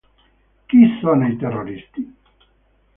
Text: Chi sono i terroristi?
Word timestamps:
Chi 0.65 0.97
sono 0.99 1.27
i 1.27 1.37
terroristi? 1.37 2.15